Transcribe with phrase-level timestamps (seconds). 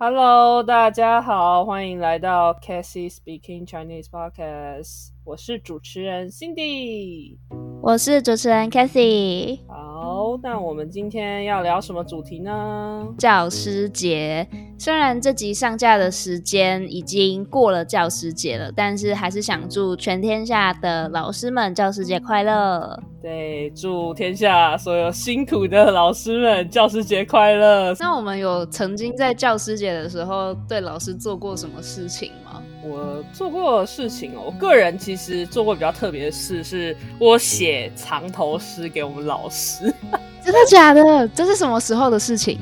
[0.00, 5.08] Hello，大家好，欢迎来到 Cassie Speaking Chinese Podcast。
[5.24, 7.36] 我是主持人 Cindy，
[7.80, 9.60] 我是主持人 Cathy。
[9.68, 13.06] 好，那我们今天要聊什么主题呢？
[13.16, 14.46] 教师节。
[14.76, 23.00] 虽然这集上架的时间已经过了教师节了，但是还是想祝全天下的老师们教师节快乐。
[23.22, 27.94] 对，祝天下所有辛苦的老师们教师节快乐。
[27.98, 32.62] 那我们有曾经在教师节的时候对老师做过什么事情吗？
[32.84, 39.92] 我做过事情哦，我个人其实做过比较特别的事，是我写长头诗给我们老师。
[40.44, 41.28] 真的假的？
[41.28, 42.58] 这是什么时候的事情？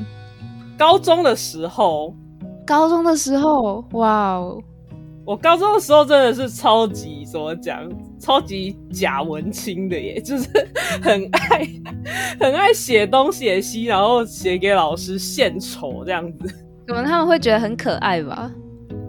[0.77, 2.13] 高中的时候。
[2.65, 4.61] 高中的时候，哇哦！
[5.25, 7.89] 我高中的时候真的是超级怎么讲，
[8.19, 10.47] 超级假文青的耶，就是
[11.01, 11.67] 很爱
[12.39, 16.53] 很爱写东写西，然后写给老师献丑这样子。
[16.85, 18.51] 可能他们会觉得很可爱吧？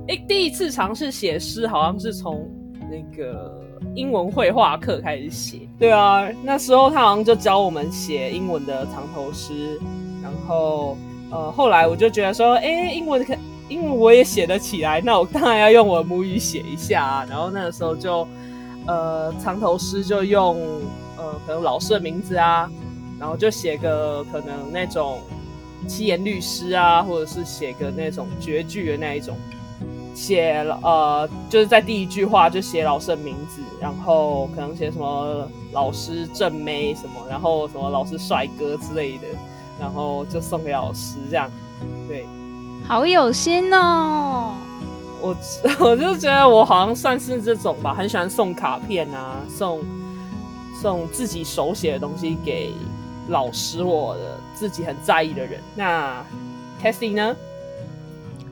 [0.08, 2.48] 哎，第一次尝试写诗，好像是从
[2.90, 3.60] 那个
[3.94, 5.60] 英文绘画课开始写。
[5.78, 9.78] 对啊，那时候他好像就教我们写英文的藏头诗，
[10.22, 10.96] 然后
[11.30, 13.34] 呃，后来我就觉得说，哎，英文可。
[13.70, 17.26] 英文我也写得起来，那我当然要用我的母语写一下啊。
[17.28, 18.26] 然后那个时候就，
[18.86, 20.56] 呃，藏头诗就用
[21.18, 22.66] 呃可能老师的名字啊，
[23.20, 25.18] 然后就写个可能那种
[25.86, 29.36] 七言律诗啊，或者是写个那种绝句的那一种，
[30.18, 39.28] 写呃就是在第一句话就写老师的名字，然后可能写什么老师正妹什么，然后什么老师帅哥之类的，
[39.78, 41.48] 然后就送给老师这样，
[42.08, 42.26] 对。
[42.84, 44.54] 好有心哦！
[45.20, 45.36] 我
[45.78, 49.80] 我就觉得我好像算是这种吧，很喜欢送卡片啊，送
[50.80, 52.72] 送自己手写的东西给
[53.28, 55.60] 老师，我的自己很在意的人。
[55.76, 56.24] 那
[56.82, 57.36] Cassie 呢？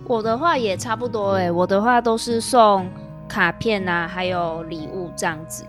[0.09, 2.89] 我的话也差不多哎，我的话都是送
[3.29, 5.65] 卡片啊，还有礼物这样子，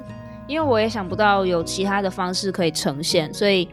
[0.47, 3.67] 因为我也想不到有其他的方式可以呈现，所以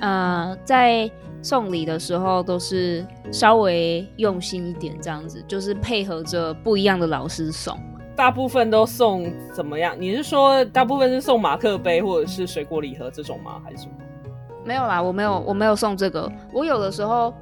[0.00, 1.10] 呃，在。
[1.44, 7.76] 送礼的时候都是稍微用心一点，这样子就是配合着不一样的老师送。
[8.14, 9.96] 大部分都送怎么样？
[9.98, 13.60] 你是说大部分是送马克杯或者是水果礼盒这种吗？
[13.64, 13.92] 还是什么？
[14.64, 16.30] 没有啦，我没有，我没有送这个。
[16.52, 17.34] 我有的时候，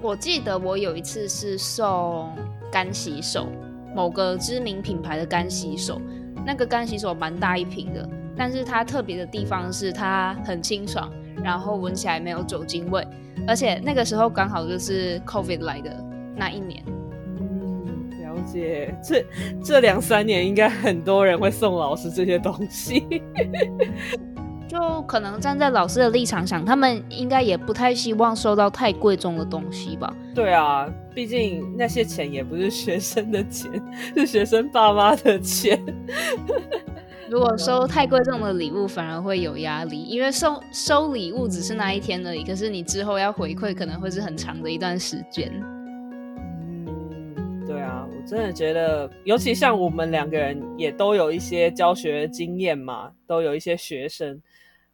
[0.00, 2.30] 我记得我有一次是送
[2.70, 3.48] 干洗手，
[3.94, 6.00] 某个知名品牌的干洗手，
[6.44, 11.10] 那个干洗手蛮大一瓶的，但是它特别的地方是它很清爽，
[11.42, 13.06] 然后闻起来没有酒精味。
[13.46, 15.90] 而且那个时候刚好就是 COVID 来的
[16.36, 16.82] 那一年。
[17.38, 18.94] 嗯，了解。
[19.02, 19.24] 这
[19.62, 23.22] 这两三年应该很多人会送老师这些东西。
[24.68, 30.12] 就可能站在老师的立场想，他们应该也不太希望收到太贵重的东西吧？
[30.34, 33.70] 对啊，毕竟那些钱也不是学生的钱，
[34.16, 35.80] 是学生爸妈的钱。
[37.30, 45.50] 如果收太贵重的礼物，反而会有压力，因为收收礼物只是那一天而已，可是你之后要回馈，可能会是很长的一段时间。
[48.26, 54.40] 真的觉得，尤其像我们两个人也都有一些教学经验嘛，都有一些学生，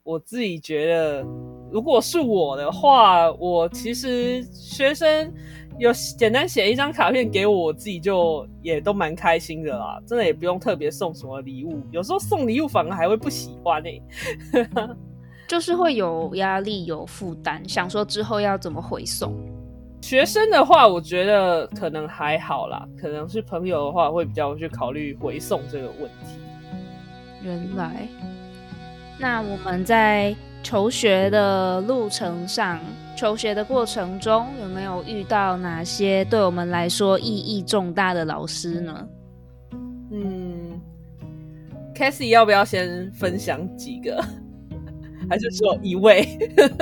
[0.02, 1.24] 我自己觉得，
[1.70, 5.32] 如果是我的话，我其实学生。
[5.78, 9.98] 有简单写一张卡片给我，我自己就也都蛮开心的啦。
[10.06, 13.88] 真的也不用特别送什么礼物，有时候送礼物反而还会不喜欢呢，
[15.48, 19.34] 就是会有压力、有负担，想说之后要怎么回送。
[20.00, 26.38] 学生的话，我觉得可能还好啦，可能是朋友的话会比较去考虑回送这个问题。
[27.42, 28.08] 原来，
[29.18, 32.80] 那我们在求学的路程上。
[33.16, 39.08] 求学的过程中，有没有遇到哪些对我们来说意义重大的老师呢？
[40.10, 40.80] 嗯
[41.94, 44.24] ，Cassie 要不要先分享几个？
[45.30, 46.26] 还是只有一位？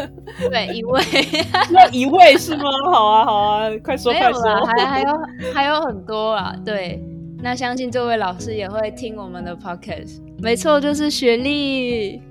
[0.51, 1.01] 对，一位，
[1.71, 2.65] 那一位是吗？
[2.91, 5.09] 好啊，好啊，快说快说，还还有
[5.55, 6.55] 还有很多啊。
[6.65, 7.01] 对，
[7.43, 10.21] 那相信这位老师也会听我们的 podcast。
[10.39, 12.23] 没错，就是雪莉。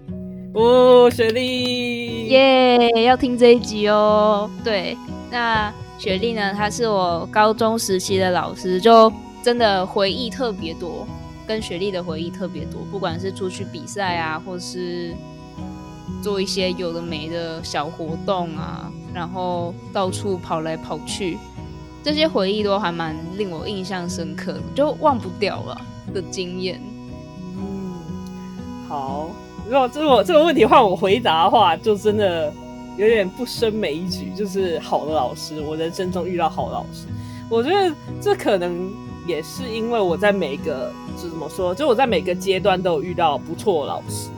[0.53, 4.49] 哦，雪莉，耶，要听这一集哦。
[4.63, 4.97] 对，
[5.29, 6.51] 那雪莉呢？
[6.53, 9.11] 她是我高中时期的老师，就
[9.43, 11.05] 真的回忆特别多，
[11.45, 12.81] 跟雪莉的回忆特别多。
[12.89, 15.13] 不管是出去比赛啊，或是
[16.27, 21.37] 做一些有的没的小活动啊，然后到处跑来跑去，
[22.03, 25.81] 这些回忆都还蛮令我印象深刻的，就忘不掉了
[26.13, 26.81] 的经验。
[27.57, 27.93] 嗯，
[28.89, 29.29] 好。
[29.69, 32.53] 如果这个这个问题换我回答的话，就真的
[32.97, 34.29] 有点不胜枚举。
[34.35, 37.07] 就是好的老师，我人生中遇到好老师，
[37.49, 38.91] 我觉得这可能
[39.25, 44.29] 也是因为我在每个，就怎么说，就我在每个阶段都有遇到不错的老师，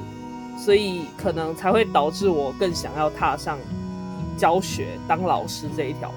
[0.64, 3.58] 所以可能才会导致我更想要踏上
[4.38, 6.16] 教学当老师这一条路。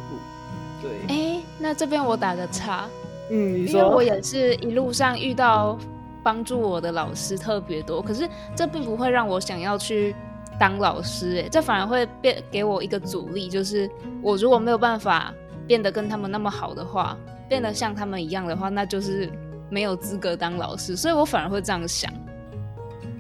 [0.82, 2.88] 对，哎，那这边我打个叉，
[3.30, 5.78] 嗯，你因为我，也是一路上遇到
[6.24, 10.14] 帮助我的老师特别多，可是这并不会让我想要去
[10.58, 13.88] 当老师，哎，这反而会变给我一个阻力，就是
[14.20, 15.32] 我如果没有办法
[15.68, 17.16] 变得跟他们那么好的话，
[17.48, 19.30] 变得像他们一样的话，那就是
[19.70, 22.12] 没有资格当老师，所以我反而会这样想。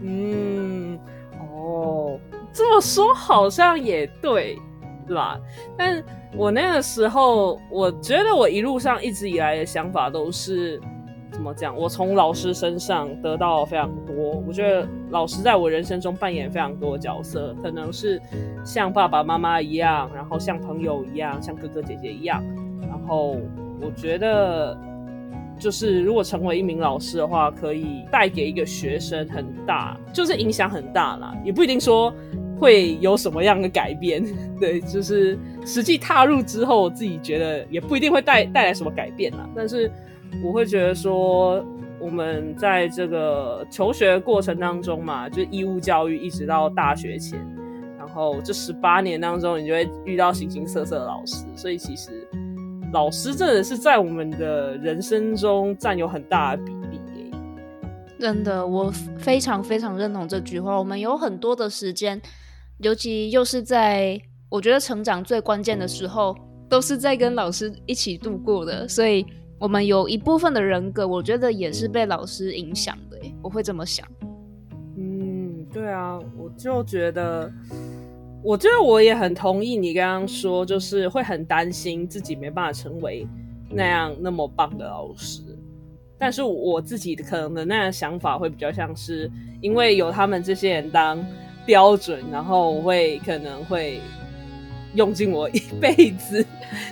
[0.04, 0.98] 嗯，
[2.82, 4.58] 说好像也对，
[5.06, 5.38] 对吧？
[5.78, 6.02] 但
[6.36, 10.80] 我那个时候，我觉得我一路上一直以来的想法都是
[11.30, 11.76] 怎么讲？
[11.76, 14.42] 我从老师身上得到非常多。
[14.46, 18.20] 我觉得老师在我人生中扮演非常多角色，可能是
[18.64, 22.42] 像爸爸妈妈一样，然后像朋友一样，像哥哥姐姐一样。
[22.80, 23.36] 然后
[23.80, 24.76] 我觉得，
[25.58, 32.12] 就是如果成为一名老师的话，可以带给一个学生很大，就是影响很大啦，也不一定说
[32.58, 34.24] 会有什么样的改变。
[34.60, 39.48] 对，就是实际踏入之后，我自己觉得也不一定会带带来什么改变啦。
[39.54, 39.90] 但是
[40.44, 41.64] 我会觉得说，
[42.00, 47.38] 我们在这个求学过程当中嘛，就义务教育一直到大学前，
[47.98, 52.26] 然后这十八年当中，你就会遇到形形色色的老师，所以其实
[52.92, 57.30] 老师真的是在我们的人生中占有很大的比例。
[58.18, 58.88] 真的，我
[59.18, 60.78] 非常非常认同这句话。
[60.78, 62.20] 我们有很多的时间，
[62.82, 66.36] 尤其又是在我觉得成长最关键的时候，
[66.68, 68.86] 都是在跟老师一起度过的。
[68.88, 69.24] 所以，
[69.58, 73.32] 我们有一部分的人格，我觉得也是被老师影响的耶。
[73.40, 74.06] 我会这么想。
[74.96, 77.50] 嗯，对啊，我就觉得，
[78.42, 83.26] 我觉得我也很同意你刚刚说，就是会很担心自己没办法成为
[83.70, 85.40] 那样那么棒的老师。
[86.18, 89.30] 但是我自己的可能的那样想法会比较像是，
[89.60, 91.24] 因为有他们这些人当
[91.64, 94.00] 标准，然后我会可能会
[94.94, 96.44] 用尽我一辈子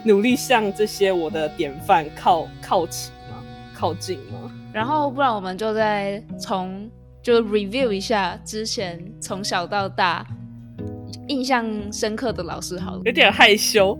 [0.04, 3.42] 努力向这些我的典范靠靠齐嘛，
[3.74, 4.50] 靠近嘛。
[4.72, 6.88] 然后，不然我们就再从
[7.22, 10.24] 就 review 一下之前从小到大
[11.26, 13.02] 印象深刻的老师好了。
[13.04, 13.98] 有点害羞，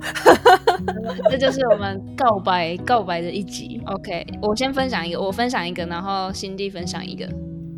[1.29, 3.81] 这就是我们告白告白的一集。
[3.87, 7.29] OK，我先分享一个，我分享一个，然后辛蒂分享一个。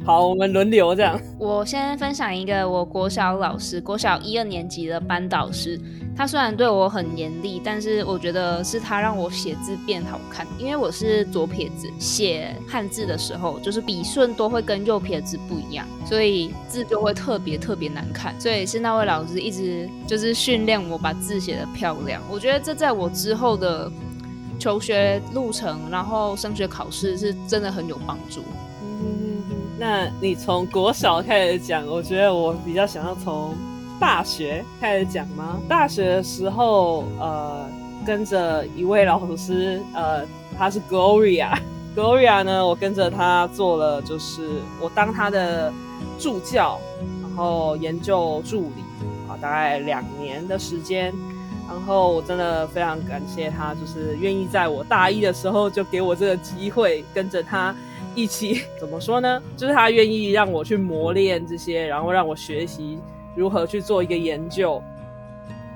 [0.04, 1.20] 好，我们轮流这样。
[1.38, 5.81] 我先分享一个我国小老师，国小一二年级的班导师。
[6.16, 10.44] 他虽然对我很严厉，但是我觉得是他让我写字变好看。
[10.58, 18.38] 因为我是左撇子，写汉字的时候，就是笔顺都会跟右撇子不一样，所以字就会特别特别难看。
[18.40, 22.20] 所以是那位老师一直就是训练我把字写得漂亮。
[22.28, 23.90] 我觉得这在我之后的
[24.58, 28.43] 求学路程，然后升学考试是真的很有帮助。
[29.78, 33.54] 那你从国小开始讲，我觉得我比较想要从
[33.98, 35.58] 大学开始讲吗？
[35.69, 37.66] 大学的时候，呃，
[38.06, 40.24] 跟着一位老师，呃，
[40.56, 41.56] 他是 Gloria。
[41.96, 44.48] Gloria 呢，我跟着他做了，就是
[44.80, 45.72] 我当他的
[46.19, 46.78] 助教，
[47.22, 48.82] 然后研究助理，
[49.28, 51.12] 啊，大概两年的时间。
[51.69, 57.74] 然后我真的非常感谢他，就是愿意在我大一的时候就给我这个机会，跟着他
[58.14, 59.42] 一起 怎么说呢？
[59.56, 62.98] 就是他愿意让我去磨练这些，然后让我学习
[63.36, 64.82] 如何去做一个研究。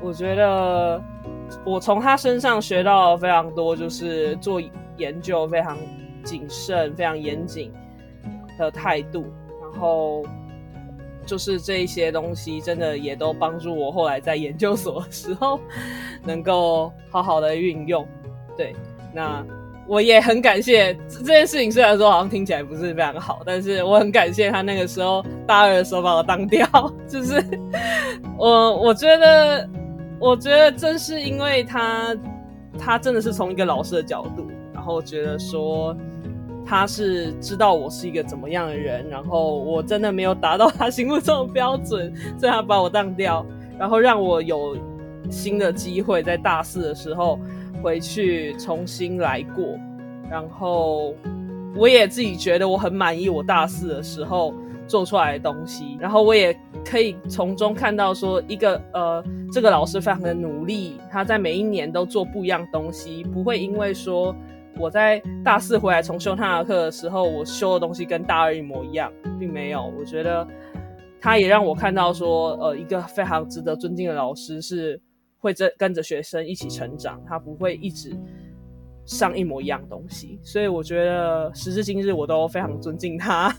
[0.00, 1.02] 我觉得
[1.64, 4.60] 我从他身上学到非常多，就是做
[4.96, 5.76] 研究非常
[6.22, 7.72] 谨慎、非常严谨
[8.58, 9.24] 的态度，
[9.62, 10.24] 然后。
[11.28, 15.58] 就是这一些东西，真的也都帮助我后来在研究所的时候，
[16.22, 18.06] 能够好好的运用。
[18.56, 18.72] 对，
[19.12, 19.44] 那
[19.86, 21.70] 我也很感谢这件事情。
[21.70, 26.66] 虽然说好像听起来不是非常好，但是我很感谢他那个时候大二的时候把我当掉。
[27.06, 27.42] 就是
[28.36, 29.68] 我，我觉得，
[30.18, 32.16] 我觉得正是因为他，
[32.78, 35.96] 他真的是从一个老师的角度，然后觉得说。
[36.68, 43.46] 他是知道我是一个怎么样的人，然后我真的没有达到他心目中的标准，所以他把我当掉，
[43.78, 44.76] 然后让我有
[45.30, 47.38] 新的机会在大四的时候
[47.86, 49.78] 回去重新来过，
[50.28, 51.14] 然后
[51.76, 54.52] 我也自己觉得我很满意我大四的时候
[54.88, 56.52] 做出来的东西，然后我也
[56.84, 64.34] 可以从中看到说一个呃这个老师非常的努力，他在每一年都做不一样东西，不会因为说。
[64.78, 69.90] 我在大四回来重修他的课的时候，我修的东西跟大二一模一样，并没有。
[69.98, 70.46] 我觉得
[71.18, 75.00] 他也让我看到说，呃，一个非常值得尊敬的老师是
[75.38, 78.16] 会跟跟着学生一起成长，他不会一直
[79.04, 83.54] 上一模一样东西，所以我觉得时至今日我都非常尊敬他。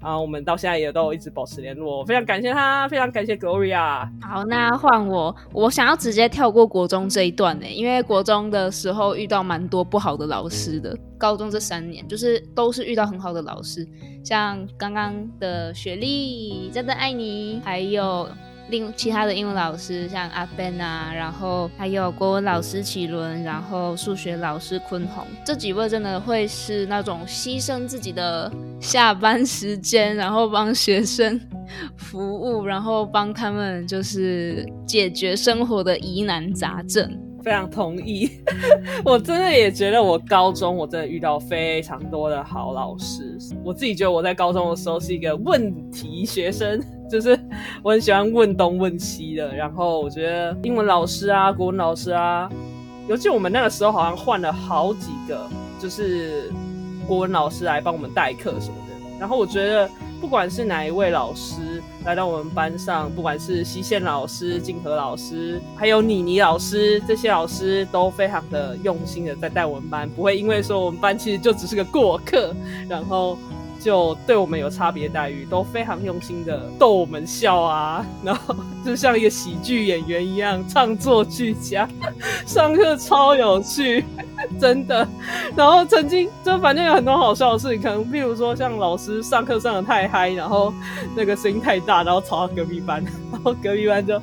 [0.00, 4.08] 然后我们到现在也都一直保持联络，非常感谢他，非常感谢 Gloria。
[4.22, 13.86] 好，那换我，我想要直接跳过国中这一段呢，因为国中的时候遇到蛮多不好的老师的，高中这三年就是都是遇到很好的老师，
[14.24, 18.26] 像刚刚的雪莉，真的爱你，还有。
[18.68, 31.40] 另其他的英文老师像阿 Ben 啊，然后还有国文老师启伦，然后数学老师坤宏，这几位真的会是那种牺牲自己的下班时间，然后帮学生
[31.96, 37.16] 服务，然后帮他们就是解决生活的疑难杂症。
[37.44, 38.28] 非常同意，
[39.06, 43.38] 我真的也觉得我高中我真的遇到非常多的好老师。
[43.62, 47.38] 我自己觉得我在高中的时候是一个问题学生，就是
[47.82, 49.54] 我很喜欢问东问西的。
[49.54, 52.48] 然后我觉得英文老师啊、国文老师啊，
[53.08, 55.48] 尤其我们那个时候好像换了好几个，
[55.78, 56.50] 就是
[57.06, 58.94] 国文老师来帮我们代课什么的。
[59.18, 59.88] 然后我觉得
[60.20, 61.82] 不管是哪一位老师。
[62.04, 72.54] 来到我们班上，不管是西线老师、静和老师，还有妮妮老师，这些老师都非常的用心的在带我们班，不会因为说我们班其实就只是个过客，
[72.88, 73.36] 然后。
[73.80, 78.54] 就对我们有差别待遇，都非常用心的逗我们笑啊，然后
[78.84, 81.88] 就像一个喜剧演员一样唱作俱佳，
[82.46, 84.04] 上课超有趣，
[84.60, 85.06] 真的。
[85.54, 90.72] 然后曾经就反正有很多好笑的事情，可能譬如说像老师上课上的太嗨，然后
[91.14, 94.20] 那个声音太大，然后吵到隔壁班， 然后隔壁班就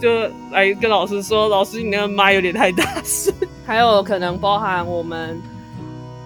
[0.00, 0.10] 就
[0.50, 3.32] 来跟老师说：“老师，你那个麦有点太大声。
[3.66, 5.40] ”还有可能包含我们。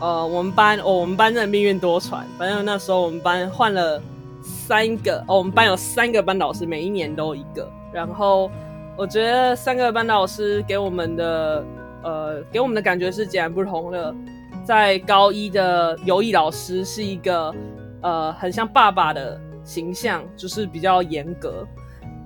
[0.00, 2.23] 呃，我们班哦，我们班真的命运多舛。
[2.38, 4.00] 反正那时候我们班换了
[4.43, 7.69] 三个哦，我们班有三个班导师，每一年都一个。
[7.93, 8.50] 然后
[8.97, 11.64] 我觉得三个班导师给我们的
[12.02, 14.14] 呃，给我们的感觉是截然不同的。
[14.64, 17.55] 在高一的游艺老师是一个
[18.02, 21.67] 呃，很像爸爸的形象，就是比较严格。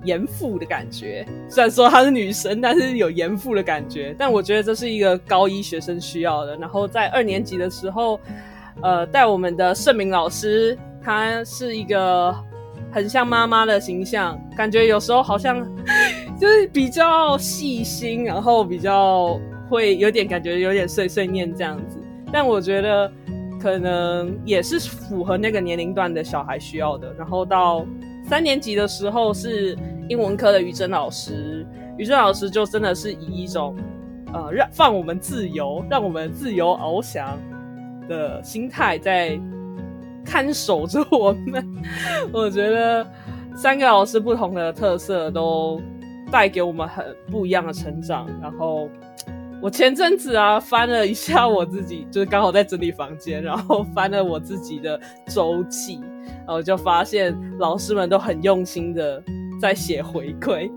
[0.03, 4.15] 严父的感觉，虽然说她是女神，但是有严父的感觉。
[4.17, 6.55] 但我觉得这是一个高一学生需要的。
[6.57, 8.19] 然后在二年级的时候，
[8.81, 12.35] 呃，带我们的盛明老师，他是一个
[12.91, 15.65] 很像妈妈的形象，感觉有时候好像
[16.39, 21.97] 就是比较细心，然后比较会有点感觉有点碎碎念这样子。
[22.31, 23.11] 但我觉得
[23.61, 27.13] 可能也是符合那个年龄段的小孩需要的。
[27.13, 27.85] 然后到
[28.23, 29.77] 三年级的时候是。
[30.09, 31.65] 英文科的于真老师，
[31.97, 33.73] 于真老师就真的是以一种
[34.33, 37.39] 呃让放我们自由，让我们自由翱翔
[38.09, 39.39] 的心态在
[40.25, 41.65] 看守着我们。
[42.33, 43.07] 我觉得
[43.55, 45.81] 三个老师不同的特色都
[46.29, 48.27] 带给我们很不一样的成长。
[48.41, 48.89] 然后
[49.63, 56.01] 我前阵子啊翻了一下我自己，就是刚好在整理房间，然后翻了我自己的周记，
[56.45, 59.23] 然后就发现老师们都很用心的。
[59.61, 60.69] 在写回馈，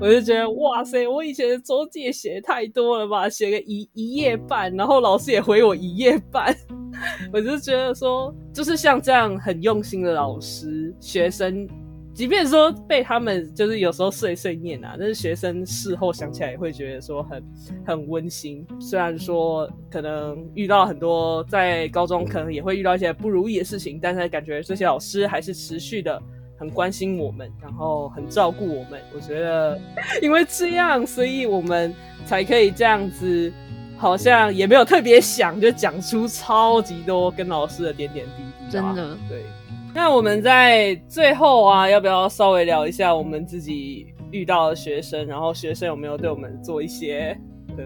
[0.00, 6.56] 我就觉得哇塞，我以前的周记写太多了吧，写个一一页半，然后老师也回我一页半，
[7.30, 11.68] 我就觉得说，就是像这样很用心的老师，学生
[12.14, 17.44] 即便说被他们就是有时候碎碎念啊，但是学生事后想起来也会觉得说很
[17.86, 18.66] 很温馨。
[18.80, 26.22] 虽然说可能遇到很多在高中可能也会遇到一些不如意的事情，但是感觉这些老师还是持续的。
[26.58, 29.00] 很关心我们，然后很照顾我们。
[29.12, 29.76] 我觉得，
[30.22, 31.92] 因为这样，所以我们
[32.24, 33.52] 才可以这样子，
[34.02, 38.68] 好像也没有特别想，就讲出超级多跟老师的点点滴滴。
[38.68, 39.44] 真的，对。
[39.94, 47.38] 那我们在最后啊，要不要稍微聊一下我们自己遇到的学生，然后学生有没有对我们做一些？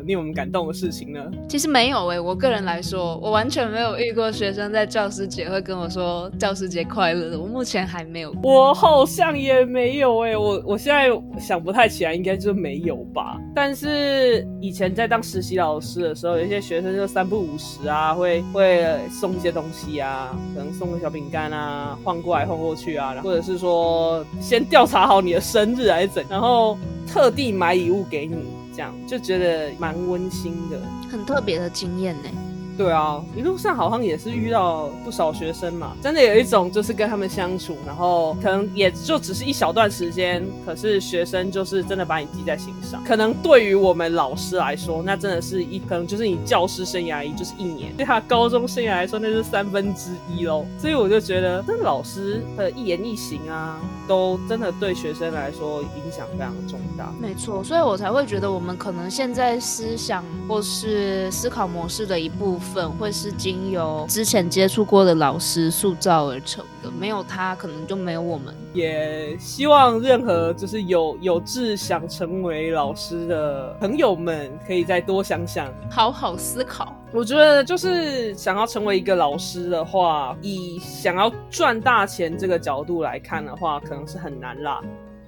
[0.05, 1.21] 令我们感动的事情呢？
[1.49, 7.39] 其实没有诶，我个人来说，我完全没有遇过学生在教师节会跟我说教师节快乐的。
[7.39, 10.37] 我目前还没有，我好像也没有诶。
[10.37, 13.39] 我我现在想不太起来，应该就没有吧。
[13.55, 26.77] 但是以前在当实习老师的时候，有一些学生就三不五时啊，会会送一些东西啊，可能送个小饼干啊，晃过来晃过去啊，或者是说先调查好你的生日还是怎，然后
[27.07, 28.37] 特地买礼物给你。
[28.77, 30.79] 这样就觉得蛮温馨的，
[31.11, 32.29] 很特别的经验呢。
[32.77, 43.03] 对啊，一路上好像也是遇到不少学生嘛，真的有一种就是跟他们相处，然后可能也就只是一小段时间，可是学生就是真的把你记在心上。
[43.05, 50.67] 可能对于我们老师来说，那真的是一可能就是你教师生涯一就是一年，对他高中生涯来说那是三分之一喽。
[50.79, 57.13] 所以我就觉得，这老师的一言一行啊，都真的对学生来说影响非常重大。
[57.21, 62.66] 没错，所以我才会觉得我们可能现在思想或是思考模式的一部分，
[62.99, 66.91] 会是经由之前接触过的老师塑造而成的。
[66.91, 68.55] 没有他，可能就没有我们。
[68.73, 76.95] 也希望任何就是有有志想成为老师的朋友们，可以再多想想，好好思考。
[77.13, 84.83] 我觉得就是想要成为一个老师的话，以想要赚大钱这个角度来看的话，可能是很难啦。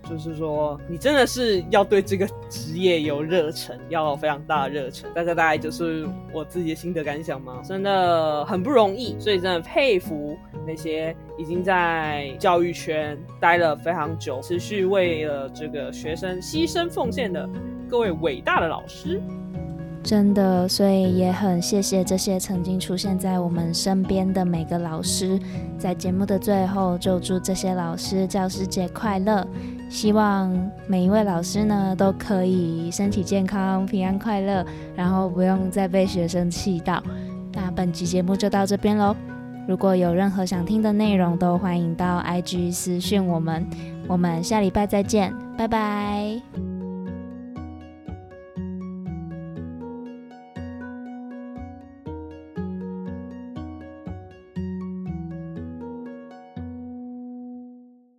[0.09, 5.11] 就是说，你真的是要对这个职业有热忱，要非常大的热忱。
[5.15, 7.61] 大概大概就是我自己的心得感想嘛？
[7.63, 10.37] 真的很不容易，所以真的佩服
[10.67, 17.49] 那些已经在教育圈待了非常久，持续为了这个学生牺牲奉献的
[17.89, 19.21] 各位伟大的老师。
[20.03, 25.39] 真的，所以也很谢谢这些曾经出现在我们身边的每个老师。
[25.79, 29.47] 在节目的最后，就祝这些老师教师节快乐！
[29.91, 30.51] 希望
[30.87, 34.65] 每一位老师呢都可以身体健康、平安快乐，
[34.97, 37.03] 然后不用再被学生气到。
[37.53, 39.15] 那本期节目就到这边喽。
[39.67, 43.67] 如果有任何想听的内容，都欢迎到 IG 私讯我们。
[44.07, 46.78] 我们下礼拜再见，拜拜。